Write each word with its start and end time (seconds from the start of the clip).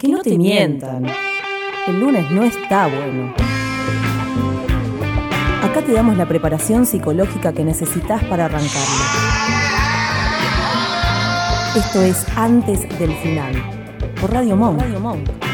Que 0.00 0.08
no 0.08 0.22
te 0.22 0.38
mientan. 0.38 1.04
El 1.86 2.00
lunes 2.00 2.30
no 2.30 2.42
está 2.42 2.86
bueno. 2.86 3.34
Acá 5.62 5.82
te 5.84 5.92
damos 5.92 6.16
la 6.16 6.26
preparación 6.26 6.86
psicológica 6.86 7.52
que 7.52 7.62
necesitas 7.64 8.24
para 8.24 8.46
arrancarlo. 8.46 9.04
Esto 11.76 12.00
es 12.00 12.26
Antes 12.34 12.88
del 12.98 13.12
Final, 13.16 13.52
por 14.18 14.32
Radio 14.32 14.56
Monk. 14.56 14.80
Radio. 14.80 15.49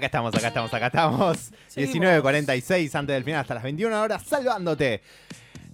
Acá 0.00 0.06
estamos, 0.06 0.34
acá 0.34 0.48
estamos, 0.48 0.72
acá 0.72 0.86
estamos. 0.86 1.52
19.46 1.76 2.94
antes 2.94 3.12
del 3.12 3.22
final, 3.22 3.42
hasta 3.42 3.52
las 3.52 3.62
21 3.62 4.00
horas, 4.00 4.22
salvándote 4.22 5.02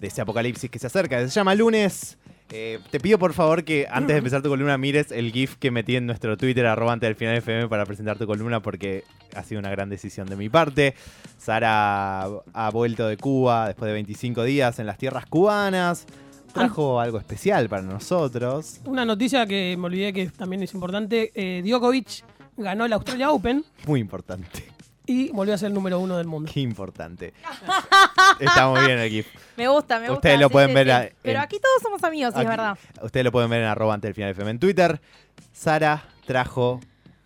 de 0.00 0.06
ese 0.08 0.20
apocalipsis 0.20 0.68
que 0.68 0.80
se 0.80 0.88
acerca. 0.88 1.20
Se 1.20 1.28
llama 1.28 1.54
lunes. 1.54 2.18
Eh, 2.50 2.80
te 2.90 2.98
pido 2.98 3.20
por 3.20 3.34
favor 3.34 3.62
que 3.62 3.86
antes 3.88 4.14
de 4.14 4.18
empezar 4.18 4.42
tu 4.42 4.48
columna 4.48 4.76
mires 4.78 5.12
el 5.12 5.30
GIF 5.30 5.54
que 5.58 5.70
metí 5.70 5.94
en 5.94 6.06
nuestro 6.06 6.36
Twitter, 6.36 6.66
arroba 6.66 6.92
antes 6.92 7.06
del 7.08 7.14
final 7.14 7.36
FM, 7.36 7.68
para 7.68 7.86
presentar 7.86 8.18
tu 8.18 8.26
columna 8.26 8.58
porque 8.58 9.04
ha 9.36 9.44
sido 9.44 9.60
una 9.60 9.70
gran 9.70 9.90
decisión 9.90 10.26
de 10.26 10.34
mi 10.34 10.48
parte. 10.48 10.96
Sara 11.38 12.24
ha 12.24 12.70
vuelto 12.72 13.06
de 13.06 13.16
Cuba 13.18 13.68
después 13.68 13.86
de 13.86 13.92
25 13.92 14.42
días 14.42 14.80
en 14.80 14.86
las 14.86 14.98
tierras 14.98 15.26
cubanas. 15.26 16.04
Trajo 16.52 16.98
algo 16.98 17.18
especial 17.18 17.68
para 17.68 17.82
nosotros. 17.82 18.80
Una 18.86 19.04
noticia 19.04 19.46
que 19.46 19.76
me 19.78 19.86
olvidé 19.86 20.12
que 20.12 20.26
también 20.30 20.64
es 20.64 20.74
importante. 20.74 21.30
Eh, 21.32 21.62
Djokovic 21.64 22.24
ganó 22.56 22.84
el 22.86 22.92
Australia 22.92 23.30
Open 23.30 23.64
Muy 23.86 24.00
importante. 24.00 24.64
y 25.06 25.28
volvió 25.30 25.54
a 25.54 25.58
ser 25.58 25.68
el 25.68 25.74
número 25.74 25.98
uno 26.00 26.16
del 26.16 26.26
mundo. 26.26 26.50
Qué 26.52 26.60
importante. 26.60 27.32
Está 28.40 28.68
muy 28.68 28.80
bien 28.86 28.98
el 28.98 29.10
GIF. 29.10 29.26
Me 29.56 29.68
gusta, 29.68 29.96
me 29.98 30.06
gusta. 30.08 30.14
Ustedes 30.14 30.40
lo 30.40 30.48
sí, 30.48 30.52
pueden 30.52 30.68
sí, 30.70 30.74
ver 30.74 30.86
sí. 30.86 30.90
a- 30.92 31.10
Pero 31.22 31.38
en- 31.38 31.44
aquí 31.44 31.56
todos 31.58 31.82
somos 31.82 32.02
amigos, 32.04 32.34
sí, 32.34 32.40
es 32.40 32.46
Aquí- 32.46 32.48
verdad. 32.56 32.78
Ustedes 33.02 33.24
lo 33.24 33.32
pueden 33.32 33.50
ver 33.50 33.60
en 33.62 33.68
arroba 33.68 33.94
antes 33.94 34.08
del 34.08 34.14
final 34.14 34.30
FM 34.30 34.50
en 34.50 34.58
Twitter. 34.58 35.00
Sara 35.52 36.04
trajo 36.26 36.80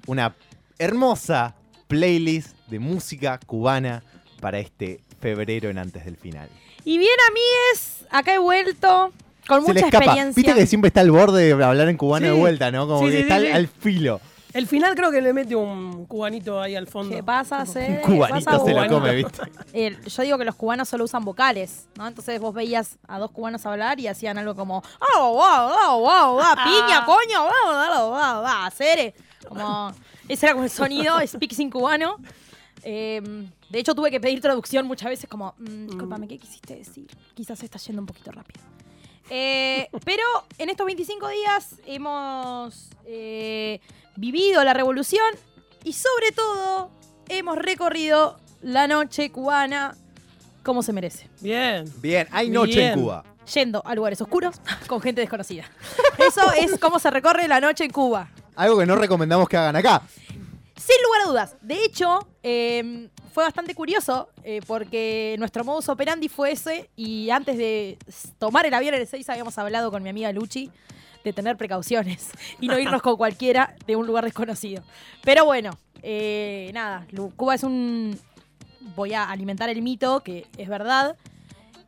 una 0.07 0.35
hermosa 0.79 1.55
playlist 1.89 2.57
de 2.69 2.79
música 2.79 3.39
cubana 3.47 4.03
para 4.41 4.59
este 4.59 5.01
febrero 5.21 5.69
en 5.71 5.79
antes 5.79 6.05
del 6.05 6.17
final. 6.17 6.49
Y 6.85 6.99
bien, 6.99 7.11
amigues, 7.29 8.07
acá 8.11 8.35
he 8.35 8.39
vuelto 8.39 9.13
con 9.47 9.63
Se 9.65 9.75
le 9.75 9.75
mucha 9.75 9.87
escapa. 9.87 10.05
experiencia. 10.05 10.43
Viste 10.43 10.55
que 10.61 10.67
siempre 10.67 10.89
está 10.89 11.01
al 11.01 11.11
borde 11.11 11.55
de 11.55 11.65
hablar 11.65 11.89
en 11.89 11.97
cubano 11.97 12.27
Sí. 12.27 12.33
de 12.33 12.39
vuelta, 12.39 12.71
¿no? 12.71 12.87
Como 12.87 13.01
Sí, 13.01 13.07
que 13.07 13.13
sí, 13.13 13.23
está 13.23 13.39
sí, 13.41 13.47
al, 13.47 13.51
sí. 13.51 13.57
al 13.57 13.69
filo. 13.69 14.21
El 14.53 14.67
final 14.67 14.95
creo 14.95 15.11
que 15.11 15.21
le 15.21 15.33
mete 15.33 15.55
un 15.55 16.07
cubanito 16.07 16.61
ahí 16.61 16.75
al 16.75 16.87
fondo. 16.87 17.15
¿Qué 17.15 17.23
pasa, 17.23 17.61
Un 17.61 17.67
Cede? 17.67 18.03
cubanito 18.03 18.51
Pasa, 18.51 18.65
se 18.65 18.75
lo 18.75 18.89
come, 18.89 19.15
¿viste? 19.15 19.43
Eh, 19.73 19.97
yo 20.05 20.23
digo 20.23 20.39
que 20.39 20.45
los 20.45 20.57
cubanos 20.57 20.89
solo 20.89 21.05
usan 21.05 21.25
vocales, 21.25 21.89
¿no? 21.97 22.07
Entonces 22.09 22.41
vos 22.41 22.53
veías 22.53 22.99
a 23.07 23.19
dos 23.19 23.31
cubanos 23.31 23.65
hablar 23.67 24.01
y 24.01 24.09
hacían 24.09 24.39
algo 24.39 24.55
como 24.55 24.83
¡Oh, 25.17 25.33
wow, 25.33 25.69
wow, 25.69 26.01
wow, 26.01 26.33
wow, 26.35 26.55
piña, 26.65 27.05
coño! 27.05 27.45
¡Wow, 27.45 27.75
wow, 27.75 28.11
wow, 28.11 28.43
wow, 28.43 28.71
cere! 28.75 29.15
Como, 29.47 29.93
ese 30.29 30.47
era 30.47 30.55
como 30.55 30.65
el 30.65 30.71
sonido, 30.71 31.15
speak 31.27 31.53
sin 31.53 31.71
cubano. 31.71 32.17
Eh, 32.83 33.21
de 33.69 33.79
hecho, 33.79 33.95
tuve 33.95 34.11
que 34.11 34.21
pedir 34.21 34.41
traducción 34.41 34.87
muchas 34.87 35.11
veces 35.11 35.29
como, 35.31 35.55
mm, 35.59 35.87
discúlpame, 35.87 36.27
¿qué 36.27 36.39
quisiste 36.39 36.75
decir? 36.75 37.07
Quizás 37.35 37.59
se 37.59 37.67
está 37.67 37.79
yendo 37.79 38.03
un 38.03 38.07
poquito 38.07 38.33
rápido. 38.33 38.65
Eh, 39.31 39.89
pero 40.05 40.25
en 40.59 40.71
estos 40.71 40.85
25 40.85 41.29
días 41.29 41.77
hemos 41.87 42.91
eh, 43.07 43.81
vivido 44.17 44.63
la 44.65 44.75
revolución 44.75 45.25
y 45.85 45.93
sobre 45.93 46.33
todo 46.35 46.91
hemos 47.29 47.57
recorrido 47.57 48.39
la 48.61 48.89
noche 48.89 49.31
cubana 49.31 49.97
como 50.65 50.83
se 50.83 50.93
merece. 50.93 51.31
Bien. 51.41 51.85
Bien, 51.99 52.27
hay 52.33 52.51
noche 52.51 52.75
Bien. 52.77 52.93
en 52.93 53.01
Cuba. 53.01 53.25
Yendo 53.55 53.83
a 53.87 53.95
lugares 53.95 54.21
oscuros 54.21 54.57
con 54.87 55.01
gente 55.01 55.21
desconocida. 55.21 55.65
Eso 56.19 56.53
es 56.53 56.79
cómo 56.79 56.99
se 56.99 57.11
recorre 57.11 57.49
la 57.49 57.61
noche 57.61 57.85
en 57.85 57.91
Cuba. 57.91 58.29
Algo 58.57 58.79
que 58.79 58.87
no 58.87 58.97
recomendamos 58.97 59.49
que 59.49 59.57
hagan 59.57 59.77
acá. 59.77 60.03
Sin 60.77 61.03
lugar 61.05 61.23
a 61.23 61.29
dudas. 61.29 61.57
De 61.61 61.85
hecho, 61.85 62.29
eh, 62.43 63.09
fue 63.33 63.45
bastante 63.45 63.75
curioso 63.75 64.29
eh, 64.45 64.61
porque 64.67 65.37
nuestro 65.39 65.65
modus 65.65 65.89
operandi 65.89 66.29
fue 66.29 66.53
ese 66.53 66.91
y 66.97 67.31
antes 67.31 67.57
de 67.57 67.99
tomar 68.39 68.67
el 68.67 68.75
avión 68.75 68.95
el 68.95 69.07
6 69.07 69.29
habíamos 69.31 69.57
hablado 69.59 69.91
con 69.91 70.03
mi 70.03 70.09
amiga 70.11 70.33
Luchi 70.33 70.71
de 71.25 71.33
tener 71.33 71.57
precauciones 71.57 72.31
y 72.61 72.69
no 72.69 72.79
irnos 72.79 73.03
con 73.03 73.17
cualquiera 73.17 73.75
de 73.87 73.97
un 73.97 74.07
lugar 74.07 74.25
desconocido. 74.25 74.83
Pero 75.23 75.45
bueno, 75.45 75.71
eh, 76.03 76.71
nada, 76.75 77.07
Cuba 77.37 77.55
es 77.55 77.63
un... 77.63 78.19
Voy 78.97 79.13
a 79.13 79.31
alimentar 79.31 79.69
el 79.69 79.83
mito, 79.83 80.21
que 80.21 80.47
es 80.57 80.69
verdad. 80.69 81.17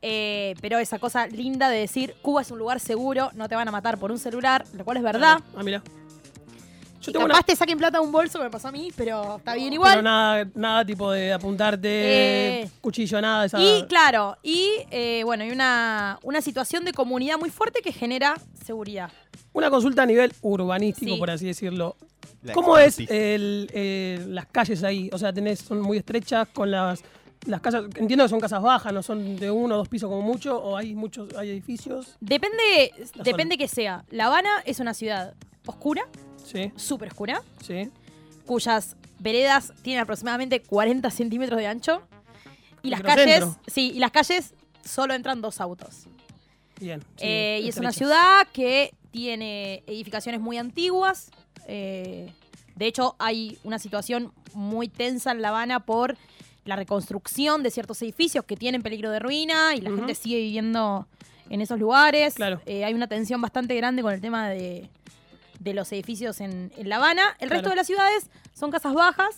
eh, 0.03 0.55
pero 0.61 0.79
esa 0.79 0.99
cosa 0.99 1.27
linda 1.27 1.69
de 1.71 1.79
decir, 1.79 2.15
Cuba 2.23 2.43
es 2.43 2.51
un 2.51 2.59
lugar 2.59 2.81
seguro, 2.81 3.31
no 3.35 3.49
te 3.49 3.55
van 3.55 3.67
a 3.69 3.71
matar 3.71 3.99
por 3.99 4.13
un 4.13 4.19
celular, 4.19 4.65
lo 4.75 4.85
cual 4.85 4.99
es 4.99 5.03
verdad. 5.03 5.41
Ah, 5.57 5.63
mira. 5.63 5.83
Yo 7.03 7.13
tengo 7.13 7.27
capaz 7.27 7.39
una- 7.39 7.43
te 7.43 7.57
saquen 7.57 7.79
plata 7.79 7.99
de 7.99 8.05
un 8.05 8.13
bolso, 8.13 8.39
me 8.41 8.49
pasó 8.51 8.69
a 8.69 8.73
mí, 8.73 8.91
pero 8.97 9.37
está 9.39 9.55
bien 9.55 9.67
Pero 9.71 9.75
igual. 9.75 10.05
nada, 10.05 10.49
nada 10.55 10.85
tipo 10.85 11.11
de 11.11 11.33
apuntarte, 11.33 12.63
Eh, 12.63 12.71
cuchillo, 12.81 13.21
nada 13.21 13.41
de 13.43 13.47
esa. 13.49 13.61
Y 13.61 13.85
claro, 13.87 14.37
y 14.43 14.69
eh, 14.91 15.23
bueno, 15.25 15.45
hay 15.45 15.51
una, 15.51 16.19
una 16.23 16.41
situación 16.41 16.85
de 16.85 16.93
comunidad 16.93 17.39
muy 17.39 17.51
fuerte 17.51 17.81
que 17.83 17.93
genera 17.93 18.35
seguridad. 18.65 19.11
Una 19.53 19.69
consulta 19.71 20.03
a 20.05 20.07
nivel 20.07 20.33
urbanístico, 20.43 21.13
Sí. 21.15 21.19
por 21.19 21.31
así 21.31 21.47
decirlo. 21.47 21.97
La 22.43 22.53
¿Cómo 22.55 22.79
es 22.79 22.99
el, 22.99 23.69
eh, 23.73 24.25
las 24.29 24.47
calles 24.47 24.83
ahí? 24.83 25.11
O 25.13 25.19
sea, 25.19 25.33
tenés, 25.33 25.59
son 25.61 25.81
muy 25.81 25.99
estrechas 25.99 26.49
con 26.49 26.71
las, 26.71 27.03
las 27.47 27.61
casas. 27.61 27.85
Entiendo 27.97 28.25
que 28.25 28.29
son 28.29 28.41
casas 28.41 28.63
bajas, 28.63 28.93
no 28.93 29.03
son 29.03 29.37
de 29.37 29.51
uno 29.51 29.75
o 29.75 29.79
dos 29.79 29.89
pisos 29.89 30.09
como 30.09 30.23
mucho, 30.23 30.57
o 30.59 30.77
hay 30.77 30.95
muchos, 30.95 31.33
hay 31.37 31.51
edificios. 31.51 32.17
Depende, 32.21 32.93
depende 33.23 33.59
que 33.59 33.69
sea. 33.69 34.05
La 34.11 34.27
Habana 34.27 34.51
es 34.65 34.81
una 34.81 34.95
ciudad 34.95 35.35
oscura, 35.67 36.07
Sí, 36.45 36.73
súper 36.77 37.09
oscura, 37.09 37.43
sí. 37.65 37.91
cuyas 38.47 38.97
veredas 39.19 39.73
tienen 39.83 40.03
aproximadamente 40.03 40.61
40 40.61 41.11
centímetros 41.11 41.59
de 41.59 41.67
ancho. 41.67 42.03
Y 42.83 42.91
las 42.91 43.01
calles, 43.03 43.45
sí, 43.67 43.93
y 43.95 43.99
las 44.01 44.11
calles 44.11 44.55
solo 44.85 45.15
entran 45.15 45.41
dos 45.41 45.61
autos. 45.61 46.07
Bien. 46.81 47.01
sí, 47.17 47.25
Eh, 47.27 47.61
y 47.63 47.69
es 47.69 47.77
una 47.77 47.93
ciudad 47.93 48.47
que 48.53 48.93
tiene 49.13 49.85
edificaciones 49.87 50.41
muy 50.41 50.59
antiguas. 50.59 51.31
eh, 51.69 52.33
de 52.75 52.87
hecho, 52.87 53.15
hay 53.19 53.59
una 53.65 53.79
situación 53.79 54.33
muy 54.55 54.89
tensa 54.89 55.31
en 55.31 55.43
La 55.43 55.51
Habana 55.51 55.81
por 55.81 56.17
la 56.65 56.75
reconstrucción 56.77 57.63
de 57.63 57.71
ciertos 57.71 58.01
edificios 58.03 58.45
que 58.45 58.57
tienen 58.57 58.83
peligro 58.83 59.11
de 59.11 59.19
ruina 59.19 59.75
y 59.75 59.81
la 59.81 59.91
gente 59.91 60.15
sigue 60.15 60.37
viviendo 60.39 61.07
en 61.51 61.61
esos 61.61 61.79
lugares. 61.79 62.35
Claro. 62.35 62.61
Eh, 62.67 62.85
hay 62.85 62.95
una 62.95 63.09
tensión 63.09 63.41
bastante 63.41 63.75
grande 63.77 64.03
con 64.03 64.13
el 64.13 64.21
tema 64.21 64.49
de, 64.49 64.89
de 65.63 65.75
los 65.75 65.91
edificios 65.93 66.41
en, 66.41 66.73
en 66.77 66.89
La 66.89 66.97
Habana. 66.97 67.23
El 67.39 67.49
Claro. 67.49 67.55
resto 67.55 67.71
de 67.71 67.77
las 67.77 67.87
ciudades 67.87 68.27
son 68.55 68.71
casas 68.71 68.95
bajas, 68.95 69.37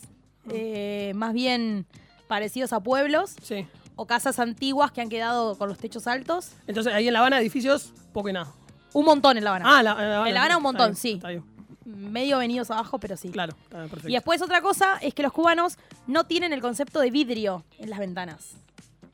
eh, 0.50 1.12
más 1.14 1.32
bien 1.32 1.86
parecidos 2.28 2.72
a 2.72 2.80
pueblos, 2.80 3.34
Sí. 3.42 3.66
o 3.96 4.06
casas 4.06 4.38
antiguas 4.38 4.90
que 4.92 5.00
han 5.00 5.08
quedado 5.08 5.56
con 5.58 5.68
los 5.68 5.78
techos 5.78 6.06
altos. 6.06 6.50
Entonces, 6.66 6.92
ahí 6.92 7.06
en 7.06 7.12
La 7.12 7.20
Habana, 7.20 7.40
edificios, 7.40 7.92
poco 8.12 8.28
y 8.28 8.32
nada. 8.32 8.52
Un 8.92 9.04
montón 9.04 9.36
en 9.36 9.44
La 9.44 9.50
Habana. 9.50 9.64
Ah, 9.78 9.82
la, 9.82 9.90
en 9.92 9.96
La 9.98 10.16
Habana. 10.16 10.28
En 10.28 10.34
La 10.34 10.40
Habana 10.40 10.56
un 10.56 10.60
está 10.60 10.68
montón, 10.72 10.86
bien, 10.88 10.96
sí. 10.96 11.12
Está 11.14 11.28
bien. 11.28 11.44
Medio 11.84 12.38
venidos 12.38 12.70
abajo, 12.70 12.98
pero 12.98 13.16
sí. 13.16 13.28
Claro, 13.28 13.54
está 13.64 13.78
bien, 13.78 13.90
perfecto. 13.90 14.08
Y 14.08 14.12
después 14.14 14.40
otra 14.40 14.62
cosa 14.62 14.96
es 15.02 15.12
que 15.12 15.22
los 15.22 15.32
cubanos 15.32 15.76
no 16.06 16.24
tienen 16.24 16.52
el 16.54 16.60
concepto 16.62 17.00
de 17.00 17.10
vidrio 17.10 17.64
en 17.78 17.90
las 17.90 17.98
ventanas. 17.98 18.52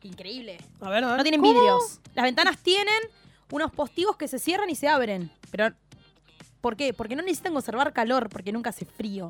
Increíble. 0.02 0.58
A 0.80 0.88
ver, 0.88 1.02
a 1.04 1.08
ver. 1.08 1.16
No 1.16 1.22
tienen 1.22 1.42
vidrios. 1.42 2.00
Las 2.14 2.22
ventanas 2.24 2.58
tienen 2.58 2.94
unos 3.50 3.72
postigos 3.72 4.16
que 4.16 4.28
se 4.28 4.38
cierran 4.38 4.70
y 4.70 4.76
se 4.76 4.86
abren. 4.88 5.30
Pero, 5.50 5.74
¿por 6.60 6.76
qué? 6.76 6.92
Porque 6.94 7.16
no 7.16 7.22
necesitan 7.22 7.52
conservar 7.52 7.92
calor, 7.92 8.28
porque 8.28 8.52
nunca 8.52 8.70
hace 8.70 8.84
frío. 8.84 9.28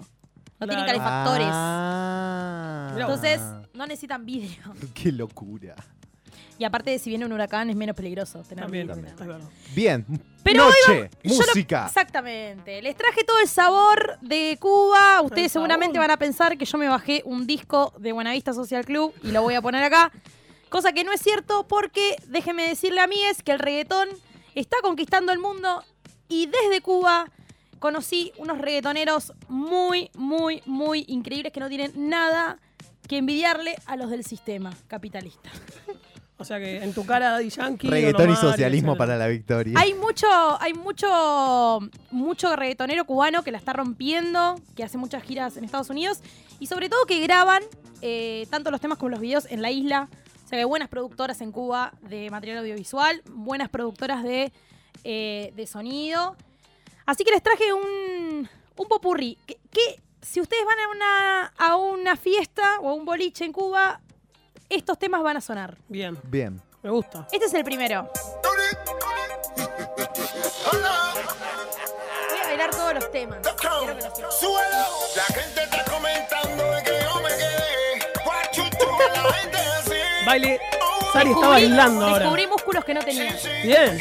No 0.58 0.66
tienen 0.66 0.84
calefactores. 0.84 1.48
Ah. 1.50 2.94
Entonces, 2.98 3.41
no 3.72 3.86
necesitan 3.86 4.26
vidrio. 4.26 4.58
Qué 4.94 5.10
locura. 5.10 5.74
Y 6.58 6.64
aparte, 6.64 6.98
si 6.98 7.08
viene 7.08 7.24
un 7.24 7.32
huracán, 7.32 7.70
es 7.70 7.76
menos 7.76 7.97
peligroso 7.97 8.42
tener 8.42 8.65
También, 8.65 8.86
vidrio. 8.86 9.41
Bien. 9.74 10.04
Pero 10.42 10.66
hoy 10.66 10.72
Noche, 10.86 11.10
Yo 11.22 11.30
lo- 11.38 11.47
música. 11.47 11.86
exactamente. 11.86 12.82
Les 12.82 12.94
traje 12.97 13.24
todo 13.24 13.41
el 13.41 13.48
sabor 13.48 14.18
de 14.21 14.59
Cuba. 14.60 15.22
Ustedes 15.22 15.53
seguramente 15.53 15.98
van 15.98 16.10
a 16.10 16.18
pensar 16.18 16.59
que 16.59 16.66
yo 16.66 16.77
me 16.77 16.88
bajé 16.88 17.22
un 17.24 17.47
disco 17.47 17.94
de 17.98 18.12
Buenavista 18.12 18.53
Social 18.53 18.84
Club 18.84 19.15
y 19.22 19.30
lo 19.32 19.41
voy 19.42 19.54
a 19.54 19.62
poner 19.62 19.82
acá. 19.82 20.12
Cosa 20.68 20.92
que 20.92 21.03
no 21.04 21.12
es 21.12 21.22
cierto 21.22 21.66
porque 21.66 22.16
déjenme 22.28 22.68
decirle 22.68 23.00
a 23.00 23.06
mí 23.06 23.22
es 23.24 23.42
que 23.42 23.53
el 23.53 23.59
reggaetón 23.59 24.09
está 24.54 24.77
conquistando 24.82 25.32
el 25.32 25.38
mundo 25.38 25.82
y 26.30 26.47
desde 26.47 26.80
Cuba 26.80 27.30
conocí 27.78 28.32
unos 28.38 28.59
reggaetoneros 28.59 29.34
muy, 29.48 30.10
muy, 30.15 30.62
muy 30.65 31.04
increíbles 31.09 31.53
que 31.53 31.60
no 31.60 31.68
tienen 31.68 31.92
nada 32.09 32.59
que 33.06 33.18
envidiarle 33.18 33.77
a 33.86 33.97
los 33.97 34.09
del 34.09 34.24
sistema 34.24 34.72
capitalista. 34.86 35.50
O 36.38 36.44
sea 36.44 36.59
que 36.59 36.82
en 36.82 36.94
tu 36.94 37.04
cara 37.04 37.32
Daddy 37.32 37.50
Yankee. 37.50 37.88
Reggaetón 37.88 38.30
y 38.30 38.36
socialismo 38.36 38.97
para 38.97 39.18
la 39.18 39.27
victoria. 39.27 39.78
Hay 39.78 39.92
mucho, 39.92 40.27
hay 40.59 40.72
mucho, 40.72 41.80
mucho 42.10 42.56
reggaetonero 42.56 43.04
cubano 43.04 43.42
que 43.42 43.50
la 43.50 43.59
está 43.59 43.74
rompiendo, 43.74 44.54
que 44.74 44.82
hace 44.82 44.97
muchas 44.97 45.22
giras 45.22 45.59
en 45.59 45.65
Estados 45.65 45.91
Unidos 45.91 46.21
y 46.59 46.66
sobre 46.66 46.88
todo 46.88 47.04
que 47.04 47.21
graban 47.21 47.62
eh, 48.00 48.47
tanto 48.48 48.71
los 48.71 48.80
temas 48.80 48.97
como 48.97 49.10
los 49.10 49.21
videos 49.21 49.47
en 49.50 49.60
la 49.60 49.71
isla. 49.71 50.09
O 50.47 50.48
sea 50.48 50.56
que 50.56 50.60
hay 50.60 50.65
buenas 50.65 50.88
productoras 50.88 51.42
en 51.42 51.53
Cuba 51.53 51.92
de 52.09 52.30
material 52.30 52.59
audiovisual, 52.59 53.22
buenas 53.27 53.68
productoras 53.68 54.22
de, 54.22 54.50
eh, 55.04 55.53
de 55.54 55.66
sonido. 55.66 56.37
Así 57.07 57.25
que 57.25 57.31
les 57.33 57.42
traje 57.42 57.72
un, 57.72 58.48
un 58.77 58.89
popurrí. 58.89 59.37
Que, 59.47 59.59
que 59.71 60.01
si 60.22 60.41
ustedes 60.41 60.65
van 60.65 60.78
a 60.78 60.89
una, 60.89 61.47
a 61.59 61.77
una 61.77 62.16
fiesta 62.16 62.78
o 62.81 62.89
a 62.91 62.95
un 62.95 63.04
boliche 63.04 63.45
en 63.45 63.53
Cuba, 63.53 64.01
estos 64.69 64.98
temas 64.98 65.22
van 65.22 65.37
a 65.37 65.41
sonar. 65.41 65.77
Bien, 65.89 66.16
Bien. 66.25 66.60
me 66.83 66.91
gusta. 66.91 67.27
Este 67.33 67.47
es 67.47 67.54
el 67.54 67.65
primero. 67.65 68.09
Voy 70.71 72.39
a 72.39 72.47
bailar 72.47 72.71
todos 72.71 72.95
los 72.95 73.10
temas. 73.13 73.39
Quiero 73.59 73.87
que 73.87 73.95
la 73.95 75.25
gente 75.25 75.63
está 75.65 75.84
comentando 75.91 76.65
de 76.72 76.83
que 76.83 76.92
yo 77.03 77.21
me 77.22 77.28
quedé. 77.31 77.98
Guachuto, 78.25 78.87
la 79.25 79.33
gente 79.33 79.57
así. 79.59 79.91
Baile. 80.27 80.60
Sari 81.13 81.31
está 81.31 81.41
Descubrí- 81.41 81.48
bailando 81.51 82.07
ahora. 82.07 82.19
Descubrí 82.21 82.47
músculos 82.47 82.84
que 82.84 82.95
no 82.95 83.01
tenía. 83.01 83.37
Bien. 83.65 83.98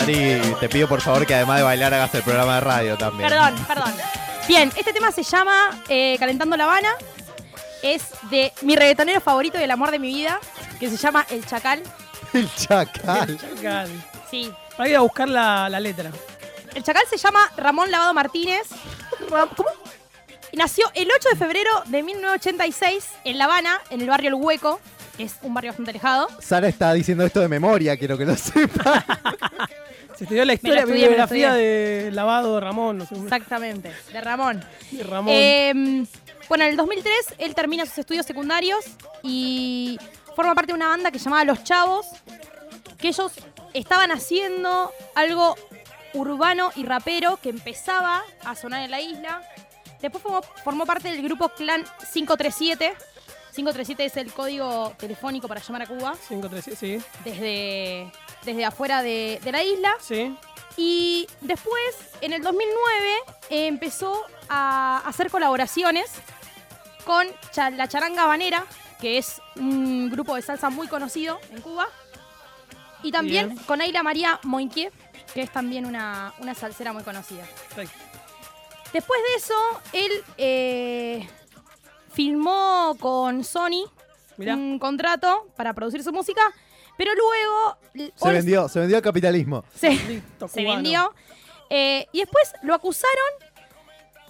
Sari, 0.00 0.40
te 0.60 0.68
pido 0.68 0.86
por 0.88 1.00
favor 1.00 1.26
que 1.26 1.34
además 1.34 1.56
de 1.56 1.62
bailar 1.62 1.94
hagas 1.94 2.14
el 2.14 2.22
programa 2.22 2.56
de 2.56 2.60
radio 2.60 2.98
también. 2.98 3.30
Perdón, 3.30 3.54
perdón. 3.66 3.94
Bien, 4.46 4.70
este 4.76 4.92
tema 4.92 5.10
se 5.10 5.22
llama 5.22 5.82
eh, 5.88 6.16
Calentando 6.18 6.54
La 6.54 6.64
Habana. 6.64 6.90
Es 7.82 8.02
de 8.30 8.52
mi 8.60 8.76
reggaetonero 8.76 9.22
favorito 9.22 9.58
y 9.58 9.62
el 9.62 9.70
amor 9.70 9.90
de 9.90 9.98
mi 9.98 10.08
vida, 10.08 10.38
que 10.78 10.90
se 10.90 10.98
llama 10.98 11.24
El 11.30 11.46
Chacal. 11.46 11.82
El 12.34 12.52
chacal. 12.54 13.38
Chacal. 13.38 13.88
Sí. 14.30 14.52
Voy 14.76 14.88
a 14.88 14.90
ir 14.90 14.96
a 14.96 15.00
buscar 15.00 15.30
la, 15.30 15.70
la 15.70 15.80
letra. 15.80 16.10
El 16.74 16.82
Chacal 16.82 17.04
se 17.08 17.16
llama 17.16 17.50
Ramón 17.56 17.90
Lavado 17.90 18.12
Martínez. 18.12 18.66
¿Cómo? 19.30 19.70
Y 20.52 20.58
nació 20.58 20.90
el 20.94 21.08
8 21.10 21.30
de 21.30 21.36
febrero 21.36 21.70
de 21.86 22.02
1986 22.02 23.04
en 23.24 23.38
La 23.38 23.44
Habana, 23.44 23.80
en 23.88 24.02
el 24.02 24.08
barrio 24.08 24.28
El 24.28 24.34
Hueco, 24.34 24.78
que 25.16 25.24
es 25.24 25.36
un 25.42 25.54
barrio 25.54 25.70
bastante 25.70 25.90
alejado. 25.92 26.28
Sara 26.40 26.68
está 26.68 26.92
diciendo 26.92 27.24
esto 27.24 27.40
de 27.40 27.48
memoria, 27.48 27.96
quiero 27.96 28.18
que 28.18 28.26
lo 28.26 28.36
sepa. 28.36 29.04
Se 30.16 30.24
estudió 30.24 30.44
la 30.44 30.54
historia, 30.54 30.80
estudié, 30.80 31.00
la 31.00 31.08
bibliografía 31.08 31.54
de 31.54 32.10
Lavado 32.12 32.58
Ramón. 32.60 32.98
No 32.98 33.06
sé, 33.06 33.14
Exactamente, 33.16 33.92
de 34.12 34.20
Ramón. 34.20 34.64
de 34.90 35.02
Ramón. 35.02 35.34
Eh, 35.34 36.06
bueno, 36.48 36.64
en 36.64 36.70
el 36.70 36.76
2003 36.76 37.34
él 37.38 37.54
termina 37.54 37.84
sus 37.86 37.98
estudios 37.98 38.24
secundarios 38.24 38.84
y 39.22 39.98
forma 40.34 40.54
parte 40.54 40.72
de 40.72 40.76
una 40.76 40.88
banda 40.88 41.10
que 41.10 41.18
se 41.18 41.24
llamaba 41.24 41.44
Los 41.44 41.64
Chavos, 41.64 42.06
que 42.98 43.08
ellos 43.08 43.32
estaban 43.74 44.10
haciendo 44.10 44.90
algo 45.14 45.54
urbano 46.14 46.70
y 46.76 46.84
rapero 46.84 47.38
que 47.42 47.50
empezaba 47.50 48.22
a 48.44 48.54
sonar 48.54 48.82
en 48.82 48.90
la 48.90 49.00
isla. 49.00 49.42
Después 50.00 50.22
formó, 50.22 50.42
formó 50.64 50.86
parte 50.86 51.10
del 51.10 51.22
grupo 51.22 51.48
Clan 51.50 51.84
537. 52.12 52.94
537 53.54 54.04
es 54.04 54.16
el 54.18 54.32
código 54.32 54.92
telefónico 54.98 55.48
para 55.48 55.60
llamar 55.62 55.82
a 55.82 55.86
Cuba 55.86 56.14
5, 56.28 56.48
3, 56.48 56.64
sí. 56.78 56.98
desde, 57.24 58.12
desde 58.46 58.64
afuera 58.64 59.02
de, 59.02 59.38
de 59.44 59.52
la 59.52 59.62
isla. 59.62 59.94
Sí. 60.00 60.34
Y 60.78 61.26
después, 61.42 61.94
en 62.22 62.32
el 62.32 62.42
2009, 62.42 63.08
eh, 63.50 63.66
empezó 63.66 64.22
a 64.48 65.02
hacer 65.06 65.30
colaboraciones 65.30 66.10
con 67.04 67.26
Cha- 67.52 67.70
La 67.70 67.88
Charanga 67.88 68.22
Habanera, 68.24 68.64
que 69.00 69.18
es 69.18 69.40
un 69.56 70.10
grupo 70.10 70.34
de 70.34 70.42
salsa 70.42 70.70
muy 70.70 70.86
conocido 70.88 71.38
en 71.50 71.60
Cuba. 71.60 71.86
Y 73.02 73.12
también 73.12 73.50
Bien. 73.50 73.64
con 73.64 73.80
Ayla 73.80 74.02
María 74.02 74.40
Moinquié, 74.42 74.90
que 75.34 75.42
es 75.42 75.52
también 75.52 75.84
una, 75.86 76.32
una 76.38 76.54
salsera 76.54 76.92
muy 76.92 77.02
conocida. 77.02 77.44
Perfecto. 77.74 77.98
Después 78.92 79.20
de 79.28 79.34
eso, 79.36 79.54
él 79.92 80.24
eh, 80.38 81.28
filmó 82.12 82.96
con 83.00 83.44
Sony 83.44 83.84
Mirá. 84.36 84.54
un 84.54 84.78
contrato 84.78 85.48
para 85.56 85.74
producir 85.74 86.02
su 86.02 86.12
música, 86.12 86.42
pero 86.96 87.12
luego... 87.14 88.12
Se 88.16 88.30
vendió, 88.30 88.68
se 88.68 88.80
vendió 88.80 88.96
al 88.96 89.02
capitalismo. 89.02 89.64
Listo, 89.82 90.48
se 90.48 90.62
cubano. 90.62 90.82
vendió. 90.82 91.14
Eh, 91.70 92.06
y 92.12 92.20
después 92.20 92.52
lo 92.62 92.74
acusaron 92.74 93.46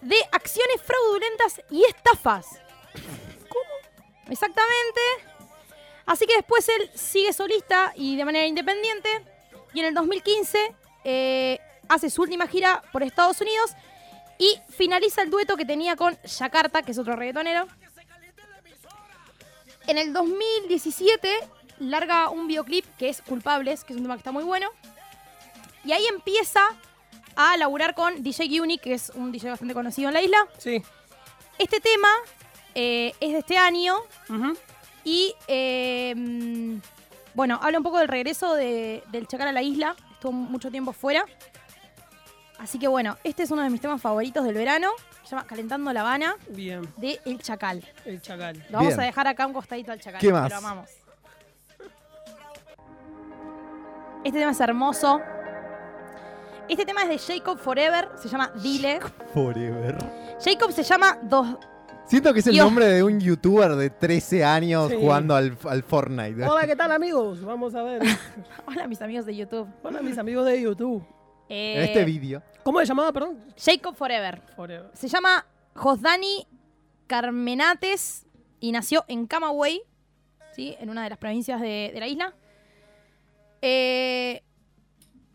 de 0.02 0.16
acciones 0.32 0.80
fraudulentas 0.82 1.60
y 1.70 1.84
estafas. 1.84 2.46
¿Cómo? 3.48 4.30
Exactamente. 4.30 5.00
Así 6.06 6.26
que 6.26 6.36
después 6.36 6.68
él 6.68 6.90
sigue 6.94 7.32
solista 7.32 7.92
y 7.96 8.16
de 8.16 8.24
manera 8.24 8.46
independiente. 8.46 9.08
Y 9.74 9.80
en 9.80 9.86
el 9.86 9.94
2015 9.94 10.74
eh, 11.04 11.58
hace 11.88 12.10
su 12.10 12.22
última 12.22 12.46
gira 12.46 12.82
por 12.92 13.02
Estados 13.02 13.40
Unidos 13.40 13.72
y 14.38 14.60
finaliza 14.70 15.22
el 15.22 15.30
dueto 15.30 15.56
que 15.56 15.64
tenía 15.64 15.96
con 15.96 16.16
Yakarta, 16.22 16.82
que 16.82 16.92
es 16.92 16.98
otro 16.98 17.16
reggaetonero. 17.16 17.66
En 19.86 19.98
el 19.98 20.12
2017 20.12 21.28
larga 21.78 22.28
un 22.30 22.46
videoclip 22.48 22.84
que 22.96 23.08
es 23.08 23.22
Culpables, 23.22 23.84
que 23.84 23.92
es 23.92 23.96
un 23.96 24.02
tema 24.04 24.14
que 24.14 24.18
está 24.20 24.32
muy 24.32 24.44
bueno. 24.44 24.68
Y 25.84 25.92
ahí 25.92 26.04
empieza 26.06 26.60
a 27.36 27.56
laburar 27.56 27.94
con 27.94 28.22
DJ 28.22 28.60
Unique, 28.60 28.82
que 28.82 28.94
es 28.94 29.10
un 29.14 29.30
DJ 29.32 29.50
bastante 29.50 29.74
conocido 29.74 30.08
en 30.08 30.14
la 30.14 30.22
isla. 30.22 30.38
Sí. 30.58 30.82
Este 31.58 31.80
tema 31.80 32.08
eh, 32.74 33.12
es 33.20 33.32
de 33.32 33.38
este 33.38 33.56
año 33.56 33.96
Ujú. 34.28 34.56
y, 35.04 35.34
eh, 35.48 36.12
mm, 36.16 36.76
bueno, 37.34 37.58
habla 37.62 37.78
un 37.78 37.84
poco 37.84 37.98
del 37.98 38.08
regreso 38.08 38.54
de- 38.54 39.02
del 39.08 39.26
Chacal 39.28 39.48
a 39.48 39.52
la 39.52 39.62
isla. 39.62 39.94
Estuvo 40.12 40.32
mucho 40.32 40.70
tiempo 40.70 40.92
fuera. 40.92 41.24
Así 42.58 42.78
que 42.78 42.88
bueno, 42.88 43.16
este 43.22 43.42
es 43.42 43.50
uno 43.50 43.62
de 43.62 43.70
mis 43.70 43.80
temas 43.80 44.00
favoritos 44.00 44.44
del 44.44 44.54
verano. 44.54 44.90
Se 45.24 45.30
llama 45.30 45.46
Calentando 45.46 45.92
La 45.92 46.00
Habana 46.00 46.36
Bien. 46.48 46.88
de 46.96 47.20
El 47.26 47.40
Chacal. 47.42 47.86
El 48.04 48.20
chacal. 48.22 48.56
Lo 48.70 48.78
vamos 48.78 48.88
Bien. 48.88 49.00
a 49.00 49.04
dejar 49.04 49.26
acá 49.28 49.46
un 49.46 49.52
costadito 49.52 49.92
al 49.92 50.00
Chacal. 50.00 50.20
¿Qué 50.20 50.32
más? 50.32 50.48
Lo 50.50 50.56
amamos. 50.56 50.88
Este 54.24 54.38
tema 54.40 54.50
es 54.52 54.60
hermoso. 54.60 55.20
Este 56.68 56.84
tema 56.84 57.02
es 57.04 57.08
de 57.08 57.34
Jacob 57.34 57.58
Forever, 57.58 58.08
se 58.16 58.28
llama 58.28 58.50
Dile. 58.60 58.98
Forever. 59.32 59.96
Jacob 60.44 60.72
se 60.72 60.82
llama 60.82 61.18
dos. 61.22 61.46
Siento 62.06 62.32
que 62.32 62.40
es 62.40 62.46
el 62.46 62.54
Dios. 62.54 62.64
nombre 62.64 62.86
de 62.86 63.02
un 63.02 63.20
youtuber 63.20 63.74
de 63.76 63.90
13 63.90 64.44
años 64.44 64.90
Sí. 64.90 64.96
jugando 65.00 65.34
al, 65.34 65.56
al 65.68 65.82
Fortnite. 65.82 66.44
Hola, 66.44 66.66
¿qué 66.66 66.74
tal, 66.76 66.90
amigos? 66.92 67.42
Vamos 67.44 67.74
a 67.74 67.82
ver. 67.82 68.02
Hola, 68.66 68.86
mis 68.88 69.00
amigos 69.02 69.26
de 69.26 69.36
YouTube. 69.36 69.68
Hola, 69.82 70.02
mis 70.02 70.18
amigos 70.18 70.44
de 70.46 70.60
YouTube. 70.60 71.04
Eh, 71.48 71.74
En 71.76 71.82
este 71.84 72.04
vídeo. 72.04 72.42
¿Cómo 72.64 72.80
se 72.80 72.86
llamaba, 72.86 73.12
perdón? 73.12 73.38
Jacob 73.56 73.94
Forever. 73.94 74.42
Forever. 74.56 74.90
Se 74.92 75.06
llama 75.08 75.46
Josdani 75.74 76.46
Carmenates 77.06 78.26
y 78.58 78.72
nació 78.72 79.04
en 79.06 79.26
Camagüey, 79.28 79.82
¿sí? 80.52 80.74
en 80.80 80.90
una 80.90 81.04
de 81.04 81.10
las 81.10 81.18
provincias 81.18 81.60
de, 81.60 81.90
de 81.94 82.00
la 82.00 82.08
isla. 82.08 82.34
Eh, 83.68 84.42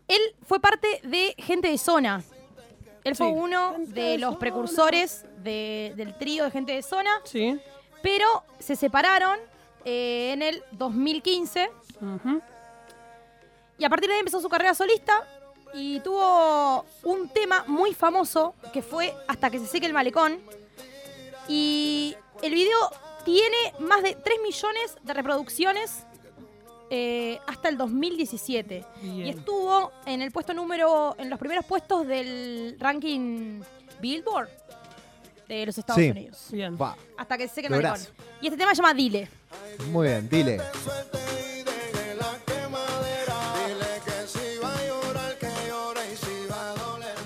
él 0.08 0.20
fue 0.46 0.58
parte 0.58 1.00
de 1.04 1.34
Gente 1.36 1.68
de 1.68 1.76
Zona. 1.76 2.22
Él 3.04 3.14
fue 3.14 3.26
Sí. 3.26 3.32
uno 3.36 3.74
de 3.78 4.16
los 4.16 4.36
precursores 4.36 5.26
de- 5.42 5.92
del 5.96 6.16
trío 6.16 6.44
de 6.44 6.50
Gente 6.50 6.72
de 6.72 6.82
Zona, 6.82 7.10
Sí. 7.24 7.60
pero 8.02 8.26
se 8.58 8.74
separaron 8.74 9.38
eh, 9.84 10.30
en 10.32 10.42
el 10.42 10.62
2015 10.70 11.68
Ujú. 12.00 12.40
y 13.78 13.84
a 13.84 13.88
partir 13.90 14.08
de 14.08 14.14
ahí 14.14 14.20
empezó 14.20 14.40
su 14.40 14.48
carrera 14.48 14.72
solista 14.74 15.26
y 15.74 15.98
tuvo 16.00 16.86
un 17.02 17.28
tema 17.30 17.64
muy 17.66 17.92
famoso 17.92 18.54
que 18.72 18.80
fue 18.80 19.12
Hasta 19.26 19.50
que 19.50 19.58
se 19.58 19.66
seque 19.66 19.86
el 19.86 19.92
malecón. 19.92 20.40
Y 21.48 22.14
el 22.42 22.54
video 22.54 22.78
tiene 23.24 23.74
más 23.80 24.02
de 24.04 24.14
3 24.14 24.38
millones 24.42 24.96
de 25.02 25.12
reproducciones 25.14 26.06
eh, 26.94 27.38
hasta 27.46 27.70
el 27.70 27.78
2017. 27.78 28.84
Bien. 29.00 29.26
Y 29.26 29.30
estuvo 29.30 29.90
en 30.04 30.20
el 30.20 30.30
puesto 30.30 30.52
número, 30.52 31.16
en 31.18 31.30
los 31.30 31.38
primeros 31.38 31.64
puestos 31.64 32.06
del 32.06 32.76
ranking 32.78 33.62
Billboard 33.98 34.50
de 35.48 35.64
los 35.64 35.78
Estados 35.78 36.02
Sí. 36.02 36.10
Unidos. 36.10 36.48
Bien. 36.50 36.76
Va, 36.80 36.94
Hasta 37.16 37.38
que 37.38 37.48
se 37.48 37.54
seque 37.54 37.68
el. 37.68 37.82
Y 38.42 38.46
este 38.48 38.58
tema 38.58 38.72
se 38.74 38.82
llama 38.82 38.92
Dile. 38.92 39.28
muy 39.90 40.06
bien, 40.08 40.28
dile. 40.28 40.60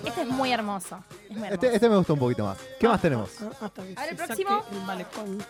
Este 0.04 0.22
es 0.22 0.28
muy 0.28 0.52
hermoso. 0.52 1.02
Es 1.28 1.36
muy 1.36 1.46
hermoso. 1.48 1.54
Este, 1.54 1.74
este 1.74 1.88
me 1.88 1.96
gustó 1.96 2.14
un 2.14 2.20
poquito 2.20 2.44
más. 2.44 2.58
¿Qué 2.78 2.88
más 2.88 3.00
tenemos? 3.02 3.30
Ah, 3.42 3.50
Hasta 3.66 3.82
que 3.82 3.94
A 3.96 4.00
ver, 4.02 4.10
el 4.10 4.16
próximo. 4.16 4.64
el 4.72 4.82
malecón. 4.82 5.44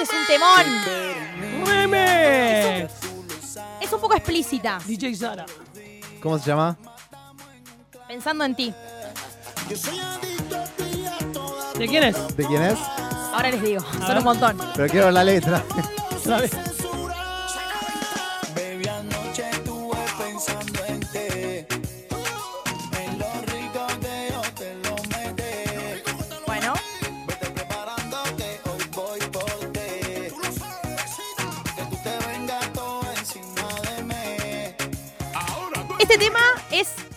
Este 0.00 0.16
es 0.16 0.20
un 0.22 0.26
temón. 0.26 0.64
¡Remix! 1.66 2.90
Es 3.82 3.92
un 3.92 4.00
poco 4.00 4.14
explícita. 4.14 4.78
DJ 4.86 5.14
Sara. 5.14 5.44
¿Cómo 6.22 6.38
se 6.38 6.46
llama? 6.46 6.74
Pensando 8.08 8.44
en 8.44 8.54
ti. 8.54 8.72
¿De 11.76 11.86
quién 11.86 12.04
es? 12.04 12.34
¿De 12.34 12.46
quién 12.46 12.62
es? 12.62 12.78
Ahora 13.34 13.50
les 13.50 13.60
digo. 13.60 13.80
Son 13.82 14.08
ver. 14.08 14.18
un 14.18 14.24
montón. 14.24 14.58
Pero 14.74 14.88
quiero 14.88 15.10
la 15.10 15.22
letra. 15.22 15.62
¿Sabes? 16.24 16.50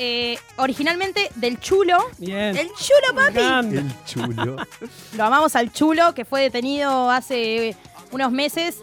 Eh, 0.05 0.39
originalmente 0.57 1.29
del 1.36 1.60
Chulo. 1.60 1.98
Bien. 2.17 2.55
El 2.57 2.67
Chulo, 2.74 3.15
papi. 3.15 3.77
El 3.77 3.91
chulo. 4.05 4.57
Lo 5.17 5.24
amamos 5.24 5.55
al 5.55 5.72
Chulo, 5.72 6.13
que 6.13 6.25
fue 6.25 6.41
detenido 6.41 7.10
hace 7.10 7.75
unos 8.12 8.31
meses 8.31 8.77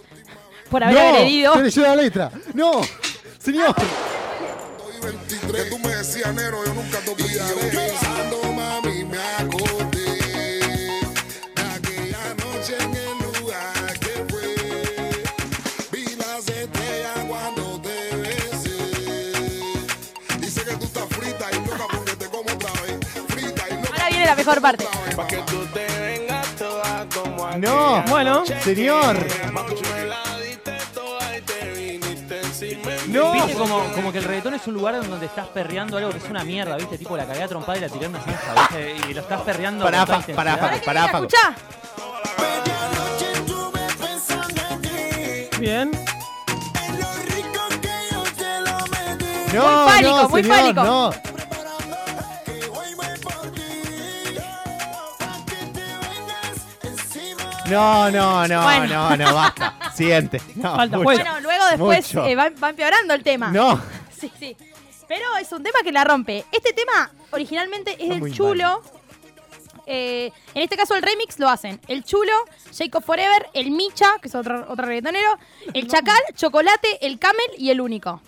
por 0.70 0.82
haber 0.82 0.96
no, 0.96 1.08
agredido. 1.10 1.52
¿Qué 1.54 1.62
leyó 1.62 1.82
la 1.82 1.96
letra? 1.96 2.30
No, 2.54 2.80
señor. 3.38 3.74
Estoy 4.94 5.12
23, 5.12 5.70
tú 5.70 5.78
me 5.78 5.94
decías 5.94 6.34
negro, 6.34 6.64
yo 6.64 6.74
nunca 6.74 6.98
te 7.00 7.10
olvidaré. 7.10 7.54
Pensando, 7.70 8.52
mami, 8.52 9.04
me 9.04 9.18
acordé 9.18 10.00
la 24.30 24.37
mejor 24.37 24.60
parte. 24.60 24.87
No. 27.58 28.04
Bueno, 28.08 28.44
Señor. 28.62 29.16
No. 33.08 33.32
Viste 33.32 33.54
como, 33.54 33.82
como 33.92 34.12
que 34.12 34.18
el 34.18 34.25
reggaetón 34.25 34.54
es 34.54 34.66
un 34.68 34.75
lugar 34.75 34.94
donde 35.04 35.26
estás 35.26 35.49
perreando 35.49 35.96
algo 35.96 36.10
que 36.10 36.18
es 36.18 36.25
una 36.30 36.44
mierda, 36.44 36.76
¿viste? 36.76 36.96
Tipo 36.96 37.16
la 37.16 37.26
cagué 37.26 37.42
a 37.42 37.49
trompada 37.49 37.78
y 37.78 37.80
la 37.80 37.88
tiré 37.88 38.06
en 38.06 38.12
una 38.12 38.22
zanja, 38.22 38.54
¿viste? 38.54 38.96
Y 39.08 39.14
lo 39.14 39.20
estás 39.22 39.40
perreando 39.40 39.84
Pará, 39.84 40.06
pará, 40.06 40.80
pará, 40.84 41.08
Facu. 41.08 41.26
Escuchá. 41.26 41.54
bien. 45.58 45.90
No, 49.52 49.64
Muy 49.64 49.92
fálico, 49.92 50.22
no, 50.22 50.28
muy 50.28 50.42
señor, 50.44 50.75
no. 50.76 51.29
No, 57.70 58.10
no, 58.10 58.48
no, 58.48 58.62
Bueno. 58.62 59.10
no, 59.10 59.16
no, 59.16 59.34
basta. 59.34 59.74
Siguiente. 59.94 60.40
No, 60.56 60.74
Falta 60.76 60.96
mucho. 60.98 61.04
juego. 61.04 61.22
Bueno, 61.22 61.40
luego 61.40 61.64
después 61.70 62.14
Mucho. 62.14 62.26
eh, 62.26 62.34
va, 62.34 62.50
va 62.62 62.70
empeorando 62.70 63.14
el 63.14 63.22
tema. 63.22 63.48
No. 63.50 63.80
Sí, 64.20 64.30
sí. 64.38 64.54
Pero 65.08 65.24
es 65.40 65.50
un 65.50 65.62
tema 65.62 65.78
que 65.82 65.90
la 65.92 66.04
rompe. 66.04 66.44
Este 66.52 66.74
tema 66.74 67.10
originalmente 67.30 67.92
es 67.92 68.00
Está 68.00 68.12
del 68.12 68.20
muy 68.20 68.32
Chulo. 68.32 68.82
Eh, 69.86 70.30
en 70.54 70.62
este 70.62 70.76
caso 70.76 70.94
el 70.94 71.02
remix 71.02 71.38
lo 71.38 71.48
hacen 71.48 71.80
el 71.88 72.04
Chulo, 72.04 72.32
Jacob 72.76 73.02
Forever, 73.02 73.48
el 73.54 73.70
Micha, 73.70 74.18
que 74.20 74.28
es 74.28 74.34
otro, 74.34 74.66
otro 74.68 74.84
reggaetonero, 74.86 75.36
el 75.74 75.88
Chacal, 75.88 76.20
Chocolate, 76.36 77.04
el 77.04 77.18
Camel 77.18 77.46
y 77.56 77.70
el 77.70 77.80
Único. 77.80 78.20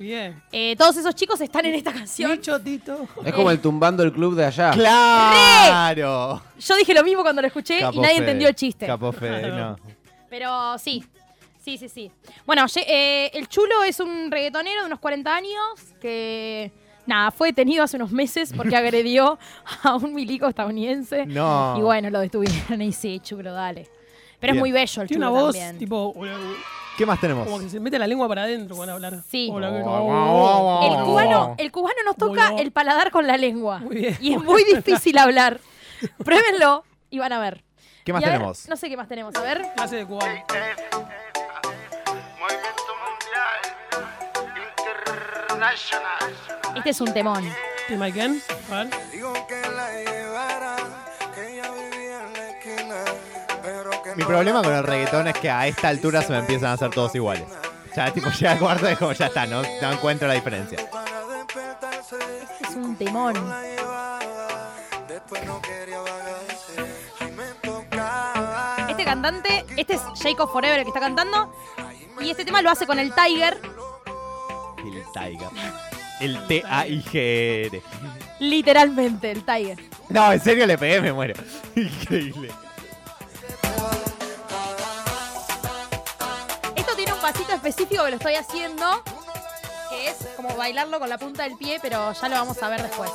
Bien. 0.00 0.42
Eh, 0.50 0.74
todos 0.76 0.96
esos 0.96 1.14
chicos 1.14 1.40
están 1.40 1.66
en 1.66 1.74
esta 1.74 1.92
canción. 1.92 2.40
Tito. 2.64 3.06
Es 3.24 3.32
como 3.34 3.50
el 3.50 3.60
tumbando 3.60 4.02
el 4.02 4.12
club 4.12 4.34
de 4.34 4.46
allá. 4.46 4.70
Claro. 4.70 6.42
Yo 6.58 6.76
dije 6.76 6.94
lo 6.94 7.04
mismo 7.04 7.22
cuando 7.22 7.42
lo 7.42 7.48
escuché 7.48 7.78
y 7.78 7.82
nadie 7.82 8.00
Fede. 8.00 8.16
entendió 8.16 8.48
el 8.48 8.54
chiste. 8.54 8.86
Capo 8.86 9.12
Fede, 9.12 9.48
no. 9.50 9.76
Pero 10.28 10.78
sí. 10.78 11.04
Sí, 11.62 11.76
sí, 11.76 11.88
sí. 11.90 12.10
Bueno, 12.46 12.66
ye- 12.66 12.84
eh, 12.88 13.30
el 13.34 13.46
Chulo 13.48 13.84
es 13.84 14.00
un 14.00 14.30
reggaetonero 14.30 14.80
de 14.80 14.86
unos 14.86 14.98
40 14.98 15.34
años 15.36 15.60
que, 16.00 16.72
nada, 17.06 17.30
fue 17.30 17.48
detenido 17.48 17.84
hace 17.84 17.96
unos 17.98 18.10
meses 18.12 18.54
porque 18.56 18.74
agredió 18.76 19.38
a 19.82 19.96
un 19.96 20.14
milico 20.14 20.48
estadounidense. 20.48 21.26
No. 21.26 21.74
Y 21.76 21.82
bueno, 21.82 22.08
lo 22.08 22.20
detuvieron 22.20 22.80
y 22.80 22.92
sí, 22.92 23.20
Chulo, 23.20 23.52
dale. 23.52 23.88
Pero 24.40 24.54
Bien. 24.54 24.56
es 24.56 24.60
muy 24.60 24.72
bello 24.72 25.02
el 25.02 25.08
Tiene 25.08 25.20
Chulo 25.26 25.32
una 25.32 25.40
voz 25.42 25.54
también. 25.54 25.78
tipo. 25.78 26.14
¿Qué 26.96 27.06
más 27.06 27.20
tenemos? 27.20 27.46
Como 27.46 27.58
que 27.60 27.68
se 27.70 27.80
mete 27.80 27.98
la 27.98 28.06
lengua 28.06 28.28
para 28.28 28.42
adentro 28.42 28.76
cuando 28.76 28.92
hablar. 28.94 29.22
Sí. 29.28 29.48
Hola, 29.52 29.68
El 29.68 29.82
Oh. 29.86 31.04
cubano, 31.06 31.54
el 31.58 31.72
cubano 31.72 31.96
nos 32.04 32.16
toca 32.16 32.48
el 32.58 32.72
paladar 32.72 33.10
con 33.10 33.26
la 33.26 33.36
lengua. 33.38 33.78
Muy 33.78 33.96
bien. 33.96 34.16
Y 34.20 34.34
es 34.34 34.42
muy 34.42 34.64
difícil 34.64 35.16
hablar. 35.18 35.60
Pruébenlo 36.24 36.84
y 37.08 37.18
van 37.18 37.32
a 37.32 37.38
ver. 37.38 37.64
¿Qué 38.04 38.12
más 38.12 38.22
Y 38.22 38.24
a 38.24 38.28
ver, 38.28 38.36
tenemos? 38.38 38.68
no 38.68 38.76
sé 38.76 38.88
qué 38.88 38.96
más 38.96 39.08
tenemos. 39.08 39.34
A 39.34 39.40
ver. 39.40 39.62
Clase 39.76 39.96
de 39.96 40.06
cubano. 40.06 40.32
Movimiento 42.38 42.92
mundial 43.02 43.60
internacional. 45.48 46.34
Este 46.76 46.90
es 46.90 47.00
un 47.00 47.12
temón. 47.12 47.44
Ver. 47.88 47.98
Digo 49.12 49.32
que 49.48 49.59
Mi 54.16 54.24
problema 54.24 54.62
con 54.62 54.74
el 54.74 54.82
reggaetón 54.82 55.28
es 55.28 55.38
que 55.38 55.50
a 55.50 55.66
esta 55.66 55.88
altura 55.88 56.22
se 56.22 56.32
me 56.32 56.38
empiezan 56.38 56.70
a 56.70 56.72
hacer 56.74 56.90
todos 56.90 57.14
iguales. 57.14 57.44
Ya, 57.94 58.12
tipo, 58.12 58.30
llega 58.30 58.58
cuarto 58.58 58.88
y 58.88 58.92
es 58.92 58.98
como, 58.98 59.12
ya 59.12 59.26
está, 59.26 59.46
no, 59.46 59.62
no 59.62 59.92
encuentro 59.92 60.28
la 60.28 60.34
diferencia. 60.34 60.78
Es 62.60 62.76
un 62.76 62.96
temón. 62.96 63.34
Este 68.88 69.04
cantante, 69.04 69.64
este 69.76 69.94
es 69.94 70.00
Jacob 70.22 70.50
Forever 70.50 70.78
el 70.78 70.84
que 70.84 70.90
está 70.90 71.00
cantando. 71.00 71.52
Y 72.20 72.30
este 72.30 72.44
tema 72.44 72.62
lo 72.62 72.70
hace 72.70 72.86
con 72.86 72.98
el 72.98 73.12
Tiger. 73.14 73.60
El 74.78 75.04
Tiger. 75.12 75.48
El 76.20 76.46
T-A-I-G-R. 76.46 77.82
Literalmente, 78.40 79.30
el 79.30 79.44
Tiger. 79.44 79.78
No, 80.10 80.32
en 80.32 80.40
serio 80.40 80.66
le 80.66 80.76
pegué, 80.76 81.00
me 81.00 81.12
muero. 81.12 81.34
Increíble. 81.76 82.50
Que 87.90 88.10
lo 88.10 88.16
estoy 88.16 88.34
haciendo. 88.34 89.02
Que 89.90 90.08
es 90.08 90.16
como 90.36 90.54
bailarlo 90.56 90.98
con 91.00 91.08
la 91.08 91.18
punta 91.18 91.42
del 91.42 91.56
pie, 91.56 91.78
pero 91.82 92.12
ya 92.12 92.28
lo 92.28 92.36
vamos 92.36 92.62
a 92.62 92.68
ver 92.68 92.82
después. 92.82 93.10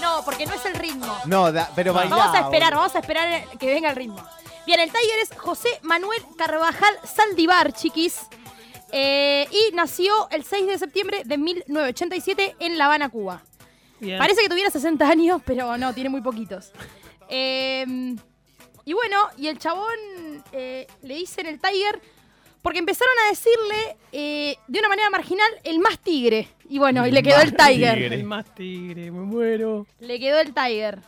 No, 0.00 0.22
porque 0.24 0.46
no 0.46 0.54
es 0.54 0.64
el 0.64 0.74
ritmo. 0.74 1.18
No, 1.26 1.50
da- 1.50 1.70
pero 1.74 1.92
bailá. 1.92 2.14
Vamos 2.16 2.34
a 2.36 2.40
esperar, 2.42 2.70
boludo. 2.70 2.80
vamos 2.82 2.94
a 2.96 2.98
esperar 3.00 3.44
que 3.58 3.66
venga 3.66 3.90
el 3.90 3.96
ritmo. 3.96 4.22
Bien, 4.66 4.78
el 4.80 4.90
Tiger 4.92 5.18
es 5.22 5.30
José 5.36 5.68
Manuel 5.82 6.22
Carvajal 6.36 6.94
Saldivar, 7.04 7.72
chiquis. 7.72 8.20
Eh, 8.92 9.46
y 9.50 9.74
nació 9.74 10.28
el 10.30 10.44
6 10.44 10.66
de 10.66 10.78
septiembre 10.78 11.22
de 11.24 11.36
1987 11.36 12.56
en 12.60 12.78
La 12.78 12.86
Habana, 12.86 13.08
Cuba. 13.08 13.42
Bien. 14.00 14.18
Parece 14.18 14.40
que 14.42 14.48
tuviera 14.48 14.70
60 14.70 15.08
años, 15.08 15.42
pero 15.44 15.76
no, 15.76 15.92
tiene 15.92 16.08
muy 16.10 16.20
poquitos. 16.20 16.70
Eh, 17.28 17.84
y 18.84 18.92
bueno, 18.92 19.28
y 19.36 19.48
el 19.48 19.58
chabón 19.58 19.90
eh, 20.52 20.86
le 21.02 21.14
dicen 21.16 21.46
el 21.46 21.60
Tiger 21.60 22.00
porque 22.62 22.78
empezaron 22.78 23.14
a 23.26 23.30
decirle 23.30 23.96
eh, 24.12 24.56
de 24.66 24.78
una 24.78 24.88
manera 24.88 25.10
marginal 25.10 25.50
el 25.64 25.78
más 25.78 25.98
tigre. 25.98 26.48
Y 26.68 26.78
bueno, 26.78 27.06
y 27.06 27.10
le 27.10 27.22
quedó 27.22 27.40
el 27.40 27.54
Tiger. 27.54 27.94
tigre. 27.94 28.14
El 28.14 28.24
más 28.24 28.54
tigre, 28.54 29.10
me 29.10 29.20
muero. 29.20 29.86
Le 30.00 30.18
quedó 30.18 30.40
el 30.40 30.52
Tiger. 30.52 30.98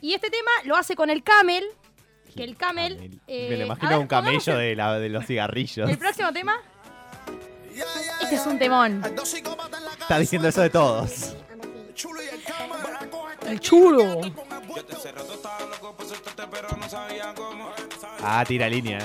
Y 0.00 0.14
este 0.14 0.30
tema 0.30 0.50
lo 0.64 0.76
hace 0.76 0.96
con 0.96 1.10
el 1.10 1.22
Camel. 1.22 1.64
Que 2.34 2.44
el 2.44 2.56
Camel. 2.56 2.96
Camel. 2.96 3.20
eh, 3.28 3.46
Me 3.50 3.56
lo 3.56 3.64
imagino 3.66 3.88
ver, 3.90 3.98
un 3.98 4.06
camello 4.06 4.56
de, 4.58 4.76
la, 4.76 4.98
de 4.98 5.08
los 5.08 5.24
cigarrillos. 5.26 5.86
El, 5.86 5.90
el 5.92 5.98
próximo 5.98 6.32
tema. 6.32 6.60
Este 8.22 8.36
es 8.36 8.46
un 8.46 8.58
temón. 8.58 9.02
Está 10.00 10.18
diciendo 10.18 10.48
eso 10.48 10.62
de 10.62 10.70
todos. 10.70 11.36
El 13.46 13.60
chulo. 13.60 14.22
Ah, 18.22 18.44
tira 18.46 18.68
línea. 18.68 18.98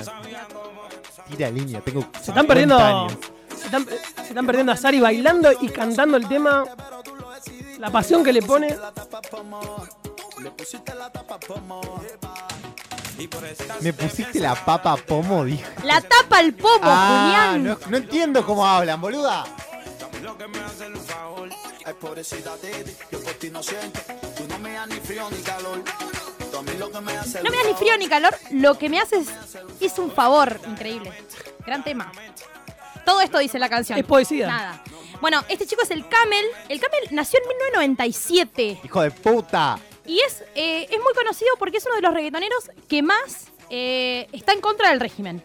Tira 1.36 1.50
línea, 1.50 1.80
tengo. 1.80 2.06
Se 2.20 2.30
están 2.30 2.46
perdiendo. 2.46 2.76
50 2.78 2.88
años. 3.04 3.18
Se 3.58 3.64
están, 3.66 3.86
se 3.86 4.28
están 4.28 4.46
perdiendo 4.46 4.72
a 4.72 4.76
Sari 4.76 5.00
bailando 5.00 5.50
y 5.60 5.68
cantando 5.68 6.16
el 6.16 6.28
tema. 6.28 6.64
La 7.78 7.90
pasión 7.90 8.22
que 8.22 8.32
le 8.32 8.42
pone. 8.42 8.76
Me 13.80 13.92
pusiste 13.92 14.40
la 14.40 14.54
papa 14.64 14.96
pomo, 14.96 15.44
dijo. 15.44 15.62
La 15.84 16.00
tapa 16.00 16.40
el 16.40 16.54
pomo, 16.54 16.80
Ah, 16.82 17.50
Julián. 17.52 17.64
no, 17.64 17.78
no 17.90 17.96
entiendo 17.96 18.44
cómo 18.44 18.66
hablan, 18.66 19.00
boluda. 19.00 19.44
Ay, 21.84 21.94
pobrecita 22.00 22.54
Titi, 22.56 22.92
yo 23.10 23.20
por 23.22 23.32
ti 23.34 23.50
no 23.50 23.62
siento. 23.62 24.00
Tú 24.36 24.44
no 24.48 24.58
me 24.60 24.72
das 24.72 24.88
ni 24.88 24.96
frío 24.96 25.28
ni 25.30 25.38
calor. 25.38 25.82
No 26.90 27.00
me 27.00 27.12
da 27.56 27.64
ni 27.66 27.74
frío 27.74 27.96
ni 27.98 28.08
calor. 28.08 28.34
Lo 28.50 28.78
que 28.78 28.88
me 28.88 28.98
hace 29.00 29.16
es, 29.16 29.28
es 29.80 29.98
un 29.98 30.10
favor. 30.10 30.60
Increíble. 30.66 31.12
Gran 31.66 31.84
tema. 31.84 32.12
Todo 33.04 33.20
esto 33.20 33.38
dice 33.38 33.58
la 33.58 33.68
canción. 33.68 33.98
Es 33.98 34.04
poesía. 34.04 34.46
Nada. 34.46 34.82
Bueno, 35.20 35.42
este 35.48 35.66
chico 35.66 35.82
es 35.82 35.90
el 35.90 36.08
Camel. 36.08 36.44
El 36.68 36.80
Camel 36.80 37.00
nació 37.10 37.38
en 37.40 37.48
1997. 37.48 38.80
Hijo 38.84 39.02
de 39.02 39.10
puta. 39.10 39.78
Y 40.04 40.20
es, 40.20 40.42
eh, 40.54 40.88
es 40.90 40.98
muy 41.00 41.14
conocido 41.14 41.50
porque 41.58 41.78
es 41.78 41.86
uno 41.86 41.94
de 41.96 42.02
los 42.02 42.12
reggaetoneros 42.12 42.70
que 42.88 43.02
más 43.02 43.52
eh, 43.70 44.26
está 44.32 44.52
en 44.52 44.60
contra 44.60 44.90
del 44.90 45.00
régimen. 45.00 45.42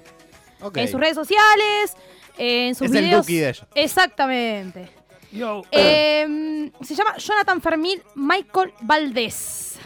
En 0.73 0.87
sus 0.87 0.99
redes 0.99 1.15
sociales, 1.15 1.93
eh, 2.37 2.69
en 2.69 2.75
sus 2.75 2.87
Es 2.87 2.95
el. 2.95 3.11
Duki 3.11 3.37
de 3.37 3.49
ellos. 3.49 3.65
Exactamente. 3.75 4.89
Yo. 5.31 5.61
Eh, 5.71 6.71
se 6.81 6.95
llama 6.95 7.15
Jonathan 7.17 7.61
Fermín 7.61 8.01
Michael 8.15 8.73
Valdés. 8.81 9.76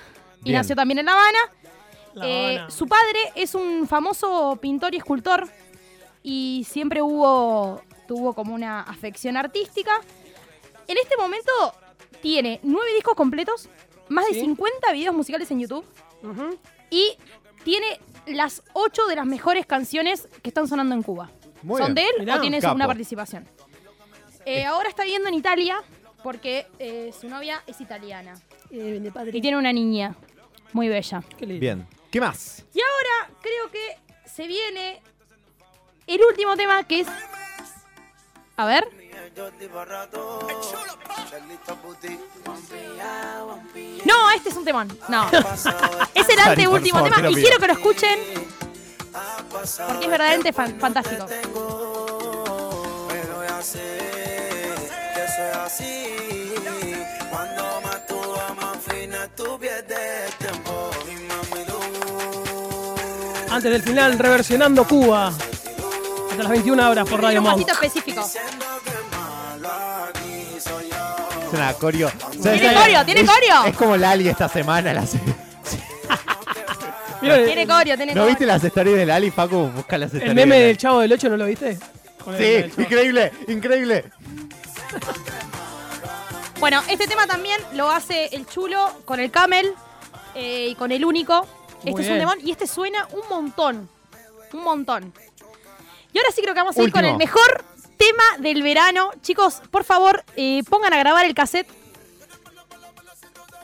Y 0.42 0.46
Bien. 0.46 0.58
nació 0.58 0.76
también 0.76 1.00
en 1.00 1.06
La 1.06 1.14
Habana. 1.14 1.40
La 2.14 2.28
Eh, 2.28 2.62
su 2.70 2.88
padre 2.88 3.20
es 3.36 3.56
un 3.56 3.88
famoso 3.88 4.58
pintor 4.62 4.94
y 4.94 4.98
escultor 4.98 5.48
y 6.24 6.66
siempre 6.70 7.02
hubo 7.02 7.82
tuvo 8.08 8.34
como 8.34 8.54
una 8.54 8.82
afección 8.82 9.38
artística. 9.38 9.92
en 10.88 10.98
este 10.98 11.16
momento 11.16 11.52
tiene 12.22 12.60
nueve 12.64 12.94
discos 12.96 13.16
completos, 13.16 13.70
más 14.10 14.28
de 14.28 14.34
Sí. 14.34 14.42
50 14.42 14.92
videos 14.92 15.16
musicales 15.16 15.50
en 15.52 15.62
YouTube 15.62 15.86
y 16.90 17.16
tiene 17.64 18.00
las 18.28 18.62
ocho 18.74 19.06
de 19.08 19.16
las 19.16 19.26
mejores 19.26 19.66
canciones 19.66 20.28
que 20.42 20.50
están 20.50 20.68
sonando 20.68 20.94
en 20.96 21.02
Cuba. 21.04 21.32
Muy 21.64 21.78
¿Son 21.82 21.94
bien. 21.94 22.06
de 22.08 22.12
él 22.12 22.16
Mirá. 22.26 22.36
o 22.38 22.42
tiene 22.42 22.60
una 22.74 22.88
participación? 22.88 23.48
Eh, 24.46 24.66
ahora 24.66 24.90
está 24.90 25.04
viviendo 25.04 25.30
en 25.30 25.36
Italia 25.36 25.78
porque 26.24 26.68
eh, 26.80 27.14
su 27.18 27.30
novia 27.30 27.64
es 27.68 27.80
italiana 27.80 28.34
Eh, 28.72 29.00
de 29.02 29.12
padre. 29.12 29.38
y 29.38 29.42
tiene 29.42 29.58
una 29.58 29.72
niña 29.72 30.16
muy 30.74 30.88
bella. 30.90 31.24
Qué 31.38 31.46
lindo. 31.46 31.60
Bien. 31.60 31.88
¿Qué 32.12 32.20
más? 32.20 32.64
Y 32.74 32.80
ahora 32.82 33.32
creo 33.42 33.72
que 33.72 33.98
se 34.30 34.48
viene 34.48 35.02
el 36.08 36.22
último 36.24 36.56
tema 36.58 36.84
que 36.84 37.02
es... 37.02 37.08
A 38.58 38.66
ver. 38.66 38.88
No, 44.06 44.32
este 44.32 44.50
es 44.50 44.56
un 44.56 44.66
temón. 44.66 44.88
No. 45.10 45.30
Es 46.14 46.30
el 46.30 46.40
anteúltimo 46.40 47.00
favor, 47.00 47.14
tema 47.16 47.30
y 47.30 47.34
quiero 47.36 47.58
que 47.60 47.68
lo 47.68 47.74
escuchen 47.74 48.20
porque 49.88 50.06
es 50.06 50.12
verdaderamente 50.12 50.54
fan- 50.54 50.80
fantástico. 50.80 51.26
Antes 63.52 63.72
del 63.72 63.82
final, 63.84 64.18
reversionando 64.18 64.86
Cuba. 64.88 65.28
Hasta 65.30 66.44
las 66.44 66.50
21 66.50 66.90
horas 66.90 67.08
por 67.10 67.22
Radio 67.22 67.40
un 67.40 67.44
Monk. 67.46 67.54
pasito 67.68 67.74
específico. 67.74 68.22
Es 68.22 68.38
una 71.54 71.74
coreo. 71.74 72.10
¿Tiene 72.42 72.74
coreo? 72.74 73.06
¿Tiene 73.06 73.22
es, 73.22 73.30
coreo? 73.30 73.66
Es 73.66 73.76
como 73.76 73.98
Lali 73.98 74.30
esta 74.30 74.48
semana. 74.48 74.94
La... 74.94 75.04
¿Vieron 77.22 77.40
Tiene 77.46 77.68
corio, 77.68 77.98
tiene 77.98 78.14
¿No 78.16 78.22
corio. 78.22 78.26
viste 78.30 78.46
las 78.46 78.64
stories 78.64 78.96
de 78.96 79.06
Lali, 79.06 79.32
Facu? 79.32 79.70
Busca 79.76 79.98
las 79.98 80.12
el 80.12 80.18
stories. 80.20 80.36
meme 80.36 80.56
de 80.60 80.68
del. 80.68 80.78
Chavo 80.78 81.02
del 81.02 81.12
8 81.12 81.30
no 81.30 81.38
lo 81.38 81.46
viste? 81.46 81.72
El- 81.72 81.80
Sí, 82.38 82.44
el 82.44 82.72
increíble, 82.78 83.32
increíble. 83.48 84.06
Bueno, 86.60 86.84
este 86.88 87.08
tema 87.08 87.26
también 87.26 87.60
lo 87.74 87.90
hace 87.90 88.28
el 88.36 88.46
chulo 88.46 88.92
con 89.06 89.20
el 89.20 89.32
camel 89.32 89.74
eh, 90.36 90.68
y 90.70 90.76
con 90.76 90.92
el 90.92 91.04
único. 91.04 91.48
Este 91.84 92.02
es 92.02 92.10
un 92.10 92.18
demon 92.20 92.38
y 92.44 92.52
este 92.52 92.68
suena 92.68 93.08
un 93.12 93.22
montón. 93.30 93.90
Un 94.54 94.64
montón. 94.64 95.14
Y 96.14 96.18
ahora 96.18 96.32
sí 96.34 96.42
creo 96.42 96.54
que 96.54 96.60
vamos 96.60 96.78
a 96.78 96.84
ir 96.84 96.92
con 96.92 97.06
el 97.06 97.16
mejor 97.18 97.64
tema 97.98 98.24
del 98.40 98.62
verano. 98.64 99.12
Chicos, 99.22 99.62
por 99.72 99.84
favor, 99.84 100.24
eh, 100.36 100.62
pongan 100.70 100.94
a 100.94 100.98
grabar 100.98 101.26
el 101.26 101.34
cassette. 101.34 101.68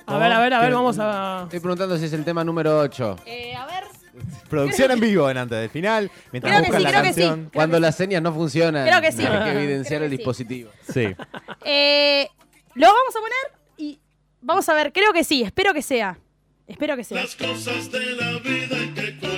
A 0.05 0.17
ver, 0.17 0.31
a 0.31 0.39
ver, 0.39 0.53
a 0.53 0.61
ver, 0.61 0.73
vamos 0.73 0.97
a. 0.99 1.41
Estoy 1.43 1.59
preguntando 1.59 1.97
si 1.97 2.05
es 2.05 2.13
el 2.13 2.23
tema 2.23 2.43
número 2.43 2.79
8. 2.79 3.17
Eh, 3.25 3.53
a 3.55 3.65
ver. 3.65 3.83
Producción 4.49 4.89
en 4.91 4.99
vivo 5.01 5.29
en 5.29 5.37
antes 5.37 5.59
del 5.59 5.69
final. 5.69 6.09
Mientras 6.31 6.51
Creo 6.53 6.63
que 6.63 6.71
buscan 6.71 6.79
sí, 6.79 6.83
la 6.83 6.89
creo 6.89 7.03
que 7.03 7.13
sí. 7.13 7.21
canción. 7.27 7.51
Cuando 7.53 7.79
las 7.79 7.95
señas 7.95 8.21
no 8.21 8.33
funcionan, 8.33 8.87
Creo 8.87 9.01
que 9.01 9.11
sí. 9.11 9.21
hay 9.21 9.27
que 9.27 9.31
Creo 9.33 9.43
que 9.43 9.63
evidenciar 9.63 10.01
el 10.03 10.09
sí. 10.09 10.17
dispositivo. 10.17 10.71
Sí. 10.93 11.07
Eh, 11.65 12.29
lo 12.75 12.87
vamos 12.87 13.15
a 13.15 13.19
poner 13.19 13.59
y 13.75 13.99
vamos 14.41 14.69
a 14.69 14.73
ver. 14.73 14.93
Creo 14.93 15.11
que 15.11 15.23
sí, 15.25 15.43
espero 15.43 15.73
que 15.73 15.81
sea. 15.81 16.17
Espero 16.67 16.95
que 16.97 17.03
sea. 17.03 17.23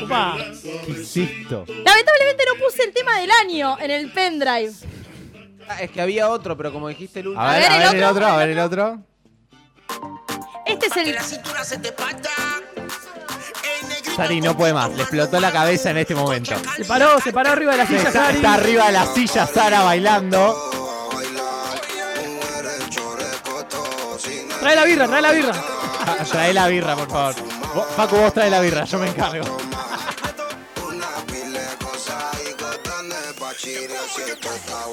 Upa. 0.04 0.38
Insisto. 0.88 1.66
Lamentablemente 1.68 2.44
no 2.48 2.64
puse 2.66 2.84
el 2.84 2.94
tema 2.94 3.20
del 3.20 3.30
año 3.32 3.78
en 3.80 3.92
el 3.92 4.12
pendrive. 4.12 4.72
Ah, 5.68 5.84
es 5.84 5.92
que 5.92 6.02
había 6.02 6.30
otro, 6.30 6.58
pero 6.58 6.74
como 6.74 6.88
dijiste 6.88 7.20
el 7.20 7.28
último. 7.28 7.44
A 7.46 7.54
ver, 7.54 7.62
ver, 7.62 7.72
a 7.72 7.76
el 7.76 7.82
ver 7.82 7.98
el 7.98 8.04
otro, 8.04 8.10
otro, 8.10 8.28
a 8.28 8.38
ver 8.38 8.50
el 8.50 8.60
otro. 8.60 9.00
Este 10.66 10.88
es 10.88 10.98
el. 10.98 11.16
Sari 14.16 14.42
no 14.42 14.58
puede 14.58 14.74
más, 14.74 14.92
le 14.96 15.02
explotó 15.04 15.40
la 15.40 15.52
cabeza 15.52 15.92
en 15.92 15.98
este 15.98 16.16
momento. 16.16 16.56
Se 16.76 16.86
paró, 16.86 17.20
se 17.22 17.32
paró 17.32 17.52
arriba 17.52 17.72
de 17.74 17.78
la 17.78 17.86
silla, 17.86 18.00
Está, 18.00 18.12
Sari. 18.12 18.36
está 18.38 18.54
arriba 18.56 18.86
de 18.88 18.92
la 18.92 19.06
silla 19.06 19.46
Sara 19.48 19.82
bailando. 19.84 20.72
Trae 24.60 24.76
la 24.76 24.84
birra, 24.84 25.08
trae 25.08 25.22
la 25.22 25.32
birra. 25.32 25.79
Trae 26.32 26.54
la 26.54 26.68
birra, 26.68 26.96
por 26.96 27.10
favor. 27.10 27.36
Vos- 27.74 27.86
Facu, 27.96 28.16
vos 28.18 28.34
trae 28.34 28.50
la 28.50 28.60
birra, 28.62 28.84
yo 28.86 29.00
me 29.00 29.08
encargo. 29.10 29.58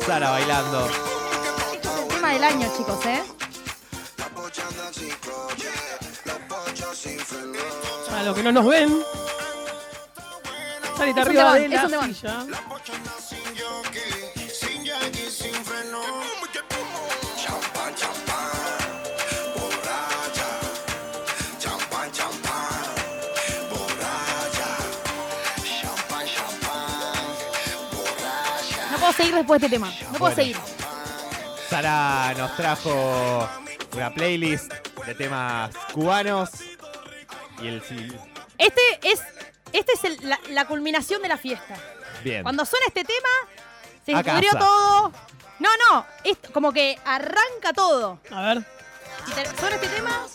Sara 0.06 0.30
bailando. 0.30 0.86
Es 0.86 0.92
el 1.86 2.08
tema 2.08 2.28
del 2.32 2.44
año, 2.44 2.68
chicos, 2.76 3.04
¿eh? 3.06 3.22
Para 8.08 8.22
los 8.22 8.34
que 8.36 8.42
no 8.42 8.52
nos 8.52 8.66
ven. 8.66 8.92
Un 10.98 11.18
arriba 11.18 11.54
de 11.54 11.64
es 11.66 11.70
la 11.90 12.02
silla. 12.04 12.46
Seguir 29.16 29.34
después 29.34 29.60
de 29.60 29.66
este 29.66 29.76
tema. 29.76 29.88
No 29.90 30.18
puedo 30.18 30.18
Bueno. 30.18 30.36
seguir. 30.36 30.56
Sara 31.70 32.34
nos 32.36 32.54
trajo 32.56 33.48
una 33.92 34.10
playlist 34.14 34.72
de 35.06 35.14
temas 35.14 35.74
cubanos. 35.92 36.50
Y 37.60 37.68
el 37.68 37.82
sí. 37.82 38.08
Este 38.58 38.80
es, 39.02 39.20
este 39.72 39.92
es 39.92 40.04
el- 40.04 40.28
la, 40.28 40.38
la 40.50 40.66
culminación 40.66 41.22
de 41.22 41.28
la 41.28 41.36
fiesta. 41.38 41.74
Bien. 42.22 42.42
Cuando 42.42 42.64
suena 42.64 42.86
este 42.86 43.04
tema, 43.04 43.28
se 44.04 44.12
casa. 44.22 44.58
todo. 44.58 45.12
No, 45.58 45.68
no, 45.90 46.06
es 46.22 46.36
como 46.52 46.72
que 46.72 46.98
arranca 47.04 47.72
todo. 47.74 48.20
A 48.30 48.40
ver. 48.42 48.64
Si 49.26 49.32
te- 49.32 49.46
suena 49.58 49.76
este 49.76 49.88
tema, 49.88 50.26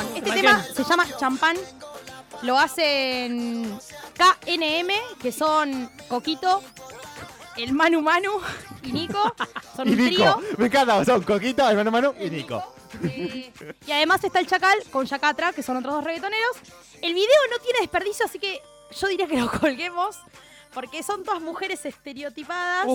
Este 0.00 0.22
¿Para 0.22 0.34
tema 0.34 0.64
se 0.64 0.84
llama 0.84 1.06
Champán. 1.18 1.56
Lo 2.42 2.58
hacen 2.58 3.78
KNM, 4.14 5.18
que 5.20 5.32
son 5.32 5.90
Coquito, 6.08 6.62
el 7.56 7.72
Manu 7.72 8.00
Manu 8.00 8.30
y 8.82 8.92
Nico. 8.92 9.34
Son 9.74 9.88
Y 9.88 9.92
un 9.92 9.96
trío. 9.96 10.40
Me 10.56 10.66
encanta, 10.66 11.04
son 11.04 11.22
Coquito, 11.22 11.68
hermano 11.68 11.90
Manu 11.90 12.14
y 12.20 12.30
Nico. 12.30 12.62
Eh, 13.04 13.52
y 13.86 13.92
además 13.92 14.22
está 14.24 14.40
el 14.40 14.46
Chacal 14.46 14.78
con 14.90 15.04
Yacatra, 15.06 15.52
que 15.52 15.62
son 15.62 15.76
otros 15.76 15.94
dos 15.94 16.04
reggaetoneros. 16.04 16.56
El 17.02 17.14
video 17.14 17.40
no 17.50 17.58
tiene 17.58 17.80
desperdicio, 17.80 18.24
así 18.24 18.38
que 18.38 18.62
yo 18.98 19.08
diría 19.08 19.26
que 19.26 19.36
lo 19.40 19.50
colguemos. 19.60 20.16
Porque 20.72 21.02
son 21.02 21.24
todas 21.24 21.40
mujeres 21.40 21.84
estereotipadas 21.86 22.86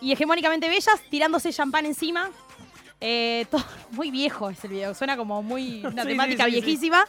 y 0.00 0.12
hegemónicamente 0.12 0.68
bellas, 0.68 1.00
tirándose 1.10 1.52
champán 1.52 1.84
encima. 1.84 2.30
Eh, 3.00 3.46
todo- 3.50 3.64
muy 3.92 4.10
viejo 4.10 4.50
es 4.50 4.62
el 4.64 4.70
video, 4.70 4.94
suena 4.94 5.16
como 5.16 5.42
muy 5.42 5.84
una 5.84 6.02
Sí, 6.02 6.08
temática 6.08 6.44
sí, 6.44 6.50
sí, 6.50 6.56
sí. 6.56 6.62
viejísima. 6.64 7.04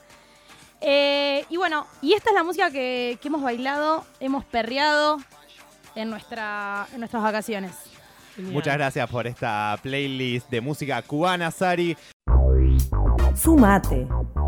Eh, 0.84 1.46
y 1.50 1.58
bueno, 1.58 1.86
y 2.02 2.14
esta 2.14 2.30
es 2.32 2.36
la 2.36 2.44
música 2.44 2.72
que, 2.72 3.20
que 3.22 3.28
hemos 3.28 3.42
bailado, 3.44 4.04
hemos 4.20 4.44
perreado 4.46 5.20
en, 5.96 6.10
nuestra, 6.10 6.88
en 6.94 7.00
nuestras 7.00 7.22
vacaciones. 7.22 7.74
Genial. 8.36 8.54
Muchas 8.54 8.74
gracias 8.76 9.10
por 9.10 9.28
esta 9.28 9.78
playlist 9.84 10.50
de 10.50 10.62
música 10.62 11.02
cubana, 11.04 11.52
Sari. 11.52 11.96
Sumate. 13.36 14.08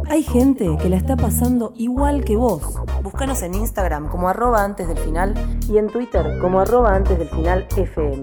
Hay 0.09 0.23
gente 0.23 0.67
que 0.81 0.89
la 0.89 0.97
está 0.97 1.15
pasando 1.15 1.73
igual 1.77 2.23
que 2.25 2.35
vos. 2.35 2.63
Búscanos 3.01 3.41
en 3.41 3.53
Instagram 3.55 4.09
como 4.09 4.27
arroba 4.29 4.63
antes 4.63 4.87
del 4.87 4.97
final 4.97 5.33
y 5.69 5.77
en 5.77 5.87
Twitter 5.87 6.37
como 6.39 6.59
arroba 6.59 6.95
antes 6.95 7.17
del 7.19 7.29
final 7.29 7.67
FM. 7.75 8.21